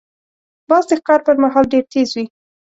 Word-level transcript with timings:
باز 0.69 0.83
د 0.89 0.91
ښکار 0.99 1.19
پر 1.27 1.35
مهال 1.43 1.65
ډېر 1.73 1.83
تیز 1.93 2.09
وي 2.15 2.25